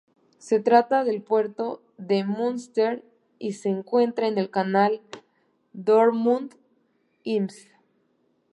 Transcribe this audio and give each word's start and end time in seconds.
Se 0.39 0.59
trata 0.59 1.03
del 1.03 1.21
puerto 1.21 1.79
de 1.99 2.23
Münster 2.23 3.03
y 3.37 3.53
se 3.53 3.69
encuentra 3.69 4.25
en 4.27 4.39
el 4.39 4.49
canal 4.49 4.99
Dortmund-Ems. 5.73 7.67